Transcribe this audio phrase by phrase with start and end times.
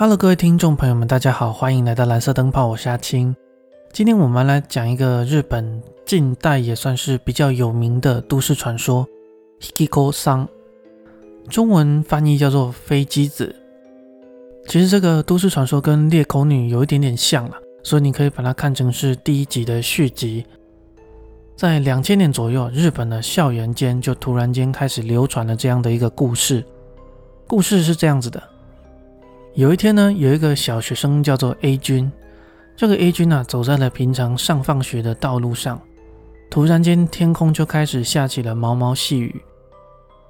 [0.00, 3.34] Hello，各位听众朋友们，大家好，欢迎来到蓝色灯泡，我是阿青。
[3.92, 9.04] 今天我们来讲一个日本近代也算是比较有名的都市传说
[9.60, 10.48] ——Hikiko 桑，
[11.50, 13.52] 中文翻译叫做飞机子。
[14.68, 20.46] 其实这个都市传说跟裂口女有一点点像了，所以你可以把它看成是第一集的续集。
[21.56, 26.64] 在两千年左右，日本的校园间就突然间开始流传了这样的一个故事。
[27.48, 28.40] 故事是这样子的。
[29.54, 32.10] 有一天呢，有一个小学生叫做 A 君，
[32.76, 35.80] 这个 A 君呢，走在了平常上放学的道路上，
[36.48, 39.42] 突然间天空就开始下起了毛毛细雨，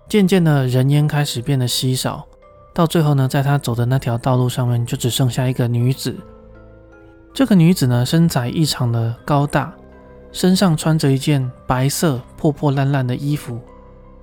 [0.09, 2.27] 渐渐的人烟开始变得稀少，
[2.73, 6.17] 到最后呢，在他走的那条道路上面就只剩下一个女子。
[7.35, 9.75] 这个女子呢，身材异常的高大，
[10.33, 13.61] 身上穿着一件白色破破烂烂的衣服，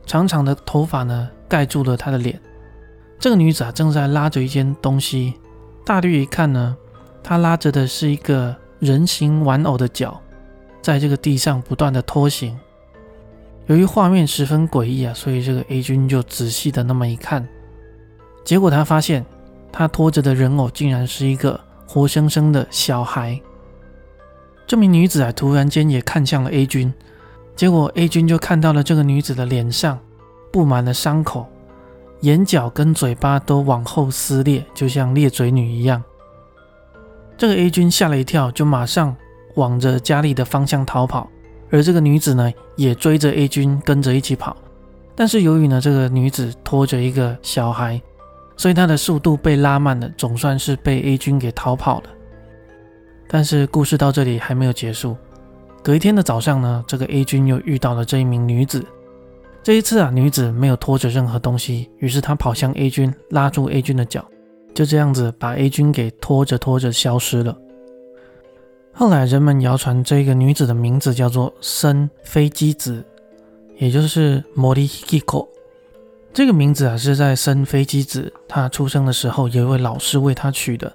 [0.07, 2.41] 长长的头发呢，盖住了她的脸。
[3.17, 5.33] 这个女子啊，正在拉着一件东西，
[5.83, 6.75] 大略一看呢，
[7.23, 10.21] 她拉着的是一个人形玩偶的脚，
[10.81, 12.57] 在这个地上不断的拖行。
[13.67, 17.47] 由于画面十分诡异啊，所以这个 A 君就仔细的那么一看，
[18.43, 19.25] 结果他发现，
[19.71, 23.41] 他拖着的人偶竟然是一个活生生的小孩。
[24.67, 26.93] 这名女子啊，突然间也看向了 A 君，
[27.55, 29.99] 结果 A 君就看到了这个女子的脸上
[30.51, 31.49] 布满了伤口。
[32.21, 36.03] 眼角跟嘴巴都往后撕裂，就像裂嘴女一样。
[37.37, 39.15] 这个 A 君吓了一跳，就马上
[39.55, 41.29] 往着家里的方向逃跑。
[41.69, 44.55] 而这个女子呢，也追着 A 君跟着一起跑。
[45.15, 48.01] 但是由于呢，这个女子拖着一个小孩，
[48.55, 52.09] 所以她的速度被拉慢了，总算是被 A 君给逃跑了。
[53.27, 55.17] 但是故事到这里还没有结束。
[55.83, 58.85] 隔一天的早上呢，这个 A 君又遇到了这一名女子。
[59.65, 64.23] 这一次啊，女子没有拖着任何东西，于是她跑向 A 君，拉住 A 君的脚，
[64.75, 67.57] 就这样子把 A 君给拖着拖着消失了。
[68.93, 73.03] 后来人们谣传这个女子的名字叫做森飞机子，
[73.79, 75.47] 也就是摩利 Hiko。
[76.31, 80.93] 这个名字啊是在森飞机子他出生的时候，有一位老师为他取的。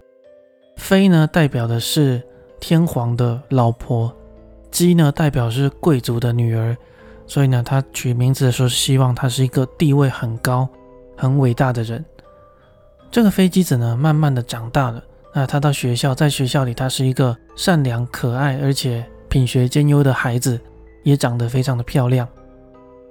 [0.77, 2.23] 飞呢代表的是
[2.61, 4.17] 天皇的老婆，
[4.71, 6.77] 机呢代表是贵族的女儿。
[7.31, 10.69] 所以呢，他取名字的时候是，希望他是一个地位很高、
[11.17, 12.05] 很伟大的人。
[13.09, 15.01] 这个飞机子呢，慢慢的长大了。
[15.33, 20.61] 那他到学校，在学校里，他是一个善良、可爱，而且品学兼优的孩子，
[21.05, 22.27] 也长得非常的漂亮。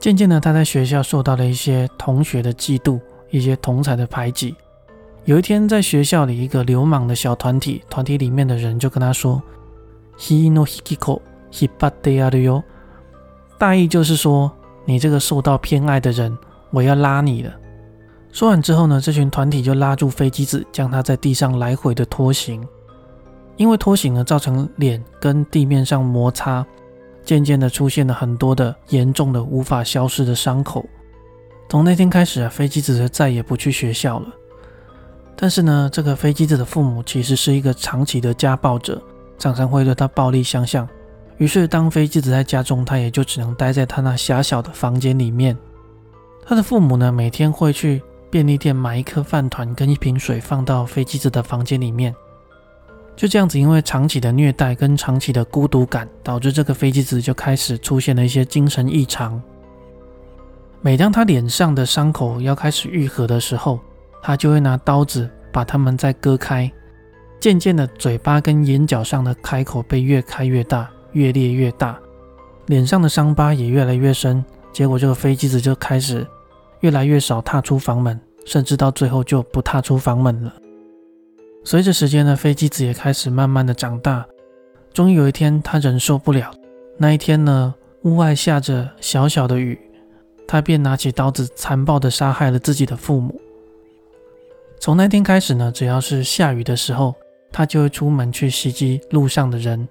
[0.01, 2.99] 渐渐的，他在学校受到了一些同学的嫉妒，
[3.29, 4.53] 一些同才的排挤。
[5.23, 9.41] 有一天，在学校里，一个流氓的小团体，团体里面的人就跟他说。”
[13.59, 14.49] 大意就是说，
[14.85, 16.35] 你这个受到偏爱的人，
[16.71, 17.51] 我要拉你了。
[18.31, 22.65] 说完之后呢，这群团体就拉住飞机子，将他在地上来回的拖行。
[23.57, 26.65] 因为拖行呢，造成脸跟地面上摩擦，
[27.25, 30.85] 渐渐的出现了很多的严重的无法消失的伤口。
[31.67, 34.27] 从那天开始啊，飞机子再也不去学校了。
[35.35, 39.01] 但是呢，这个飞机子的父母其实是一个长期的家暴者，
[39.37, 40.87] 常常会对他暴力相向。
[41.39, 45.57] 于是，当飞机子在家中，他也就只能待在他那狭小的房间里面。
[46.45, 52.13] 他的父母呢，每天会去便利店买一颗饭团跟一瓶水，放到飞机子的房间里面。
[53.15, 59.41] 就这样子，因为长期的虐待跟长期的孤独感，导致这个飞机子就开始出现了一些精神异常。
[60.81, 63.79] 每当他脸上的伤口要开始愈合的时候，
[64.21, 66.69] 他就会拿刀子把它们再割开。
[67.39, 70.89] 渐渐的，嘴巴跟眼角上的开口被越开越大。
[71.13, 71.99] 越裂越大，
[72.67, 74.43] 脸上的伤疤也越来越深。
[74.71, 76.25] 结果，这个飞机子就开始
[76.81, 80.53] 越来越少踏出房门，甚至到最后就不踏出房门了。
[81.63, 84.25] 随着时间呢，飞机子也开始慢慢的长大。
[84.93, 86.51] 终于有一天，他忍受不了。
[86.97, 89.79] 那一天呢，屋外下着小小的雨，
[90.47, 93.39] 他便拿起刀子，残暴的杀害了自己的父母。
[94.79, 97.13] 从那天开始呢，只要是下雨的时候，
[97.51, 99.87] 他就会出门去袭击路上的人。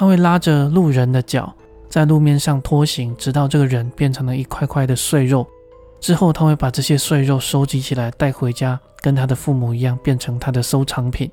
[0.00, 1.54] 他会拉着路人的脚，
[1.86, 5.46] 在路面上拖行，直到这个人变成了一块块的碎肉。
[6.00, 11.30] 之后，他会把这些碎肉收集起来带回家，跟他的父母一样，变成他的收藏品。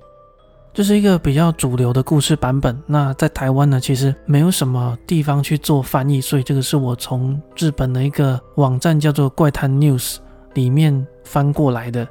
[0.73, 2.77] 这是一个比较主流的故事版本。
[2.85, 10.17] 那在台湾呢，其实没有什么地方去做翻译，所以这个是我从日本的一个网站叫做怪谈 News
[10.55, 12.05] 里面翻过来的。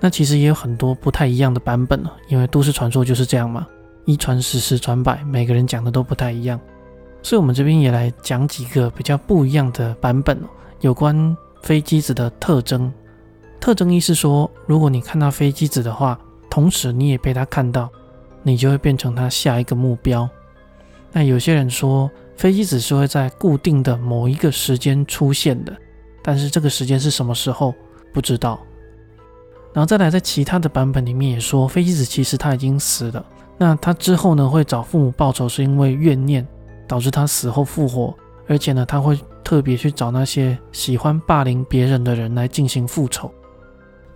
[0.00, 3.66] 那其实也有很多不太一样的版本因为都市传说就是这样嘛。
[4.04, 6.60] 一传十，十传百，每个人讲的都不太一样，
[7.22, 10.38] 所以我们这边也来讲几个比较不一样的版本，
[10.80, 12.92] 有关飞机子的特征。
[13.58, 16.18] 特征一是说，如果你看到飞机子的话，
[16.50, 17.90] 同时你也被他看到，
[18.42, 20.28] 你就会变成他下一个目标。
[21.10, 25.74] 那有些人说，飞机子是会在固定的某一个时间出现的，
[26.22, 27.74] 但是这个时间是什么时候
[28.12, 28.60] 不知道。
[29.72, 33.24] 然后再来，在其他的版本里面也说，飞机子其实他已经死了。
[33.56, 36.46] 那他之后呢，会找父母报仇，是因为怨念
[36.88, 38.14] 导致他死后复活，
[38.48, 43.30] 而且呢，他会特别去找那些喜欢霸凌别人的人来进行复仇。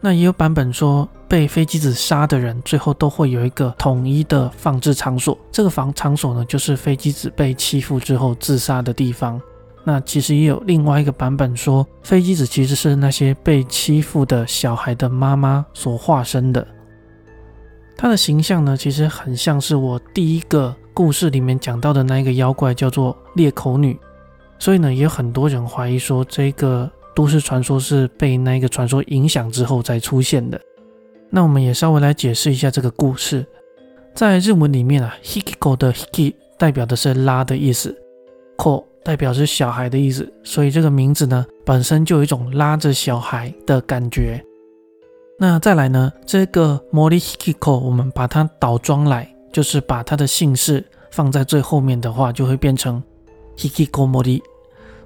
[0.00, 9.40] 那也有版本说，被飞机子杀的人最后都会有一个统一的放置场所，这个房场所呢，就是飞机子被欺负之后自杀的地方。
[9.84, 16.66] 那其实也有另外一个版本说，飞机子其实是那些被欺负的小孩的妈妈所化身的。
[18.00, 23.98] 他的形象呢，其实很像是我第一个故事里面讲到的那一个妖怪，叫做裂口女。
[24.56, 30.60] 所以呢，也有很多人怀疑说，这个都市传说是被那一个传说影响之后才出现的。
[31.28, 33.44] 那我们也稍微来解释一下这个故事。
[34.14, 37.94] 在日文里面啊，hikiko 的 hiki 代表的是拉的意思
[38.56, 38.84] ，ko。
[39.04, 44.44] 代表是小孩的意思，所以这个名字呢本身就有一种拉着小孩的感觉。
[45.40, 53.00] 那再来呢，这个 Morihiko，我们把它倒装来，就是把它的姓氏放在最后面的话，就会变成
[53.56, 54.42] Hikiko Mori。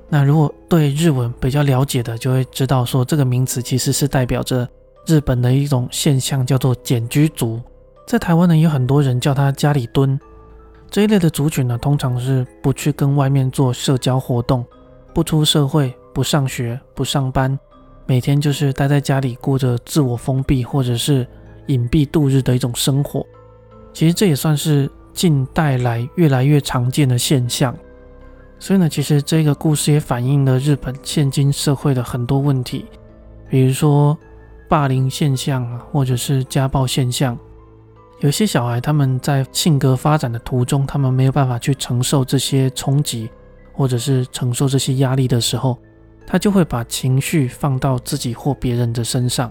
[0.08, 4.66] 那如果对日文比较了解的，就会知道说这个名词其实是代表着
[5.04, 7.60] 日本的一种现象，叫做简居族。
[8.06, 10.18] 在台湾呢，有很多人叫他家里蹲。
[10.90, 14.64] 这一类的族群呢，通常是不去跟外面做社交活动，
[15.12, 17.58] 不出社会，不上学，不上班，
[18.06, 21.26] 每天就是待在家里过着自我封闭或者是
[21.66, 23.24] 隐蔽度日的一种生活。
[23.92, 27.76] 其实这也算是近代来越来越常见的现象。
[28.58, 32.86] 所以呢，其实这个故事也反映了日本现今社会的很多问题，
[33.50, 34.16] 比如说
[34.68, 37.36] 霸凌现象啊，或者是家暴现象。
[38.20, 43.28] 有些小孩，他们在性格发展的途中，他们没有办法去承受这些冲击，
[43.72, 45.76] 或者是承受这些压力的时候，
[46.26, 49.50] 他就会把情绪放到自己或别人的身上。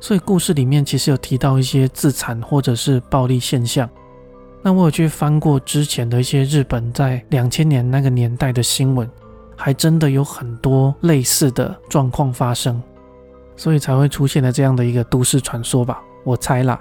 [0.00, 3.88] 所以故事里面其实有提到一些自残或者是暴力现象。
[4.62, 9.08] 那我有去翻过之前的一些日本在两千年那个年代的新闻，
[9.56, 12.80] 还真的有很多类似的状况发生，
[13.56, 16.80] 所以才会出现了这样的一个都市传说吧，我猜啦。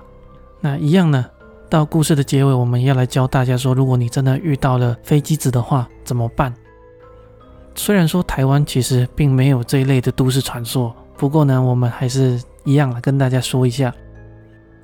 [0.60, 1.26] 那一样呢？
[1.70, 6.54] 到故事的结尾，我们要来教大家说，如果你真的遇到了飞机子的话，怎么办？
[7.74, 13.94] 虽然说台湾其实并没有这一类的都市传说，不过呢，我们还是一样来跟大家说一下，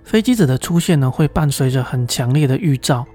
[0.03, 3.05] 飞机子的出现呢，会伴随着很强烈的预兆，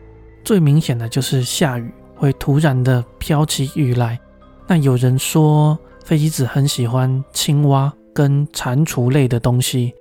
[0.43, 4.19] 最明显的就是下雨，会突然的飘起雨来。
[4.67, 9.93] 那有人说，飞机子很喜欢青蛙跟蟾蜍类的东西，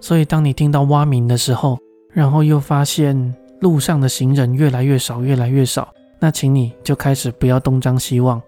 [0.00, 1.78] 所以当你听到蛙鸣的时候，
[2.12, 5.88] 然后又发现路上的行人越来越少，越来越少。
[6.18, 8.42] 那请你就开始不要东张西望，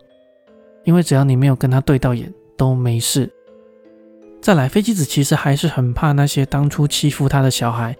[0.88, 3.30] 因为只要你没有跟他对到眼，都没事。
[4.40, 7.94] 再来，飞机子其实还是很怕那些当初欺负他的小孩，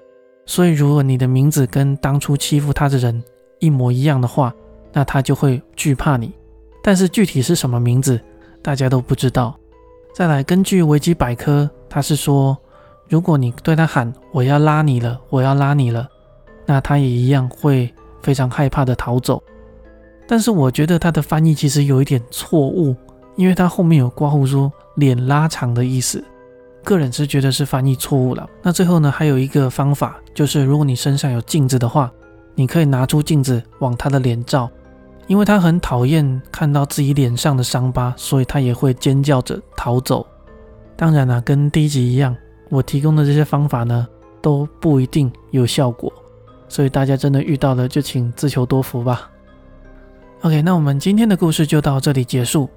[0.46, 3.22] 所以如果你的名字跟当初欺负他的人
[3.58, 4.54] 一模一样的话，
[4.90, 6.32] 那他就会惧怕你。
[6.82, 8.18] 但是具体是什么名字，
[8.62, 9.54] 大家都不知道。
[10.14, 12.56] 再来，根据维基百科，他是说。
[13.10, 16.08] 如果你对他喊“我要拉你了，我要拉你了”，
[16.64, 17.92] 那他也一样会
[18.22, 19.42] 非常害怕的逃走。
[20.28, 22.94] 但是我觉得他的翻译其实有一点错误，
[23.34, 26.22] 因为他后面有刮胡说“脸拉长”的意思，
[26.84, 28.46] 个人是觉得是翻译错误了。
[28.62, 32.12] 那最后呢，还有一个方法，就是如果你身上有镜子的话，
[32.54, 34.70] 你可以拿出镜子往他的脸照，
[35.28, 40.26] 因为他很讨厌看到自己脸上的伤疤，所以他也会尖叫着逃走。
[40.94, 42.36] 当然了，跟第一集一样。
[42.70, 44.06] 我提供的这些方法呢，
[44.42, 46.12] 都不一定有效果，
[46.68, 49.30] 所以大家真的遇到了就请自求多福吧。
[50.42, 52.70] OK，那我们今天的故事就到这里结束。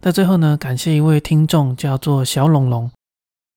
[0.00, 2.88] 在最后呢，感谢一位听众叫做小龙龙。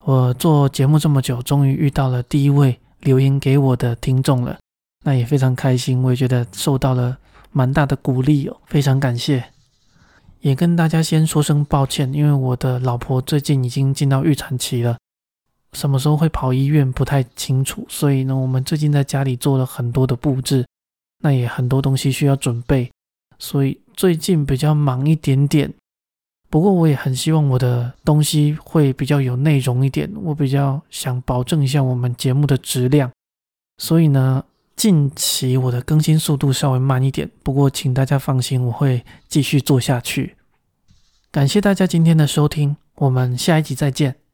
[0.06, 4.58] 我做节目这么久，终于遇到了第一位留言给我的听众了，
[5.04, 7.16] 那也非常开心，我也觉得受到了
[7.52, 9.44] 蛮大的鼓励哦，非常感谢。
[10.40, 14.98] 也跟大家先说声抱歉，因为我的老婆最近已经进到预产期了，
[15.74, 20.66] 什么时候会跑医院不太清楚，所以呢，我们最近在家里做了很多的布置，
[21.20, 22.92] 那也很多东西需要准备，
[23.40, 25.74] 所以最近比较忙一点点。
[26.50, 33.12] 不过我也很希望我的东西会比较有内容一点，我比较想保证一下我们节目的质量，
[33.78, 34.44] 所以呢。
[34.76, 40.36] 近期我的更新速度稍微慢一点，不过请大家放心，我会继续做下去。
[41.32, 44.18] 感谢大家今天的收听，我们下一集再见。